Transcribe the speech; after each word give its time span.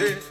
che 0.00 0.29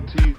reality 0.00 0.29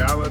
Our 0.00 0.30